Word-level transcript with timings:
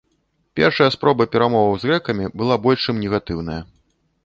Першая 0.59 0.87
спроба 0.95 1.27
перамоваў 1.35 1.77
з 1.85 1.91
грэкамі 1.91 2.33
была 2.41 2.59
больш 2.67 2.79
чым 2.89 2.95
негатыўная. 3.05 3.61